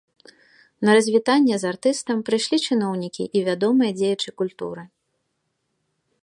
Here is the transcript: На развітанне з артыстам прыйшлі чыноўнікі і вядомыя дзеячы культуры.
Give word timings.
На 0.87 0.91
развітанне 0.99 1.55
з 1.63 1.67
артыстам 1.71 2.17
прыйшлі 2.29 2.57
чыноўнікі 2.67 3.23
і 3.41 3.45
вядомыя 3.49 3.91
дзеячы 4.01 4.29
культуры. 4.45 4.83